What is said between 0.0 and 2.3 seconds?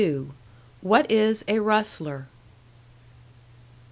XXII. "WHAT IS A RUSTLER?"